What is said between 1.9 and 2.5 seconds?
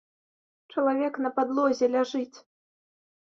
ляжыць.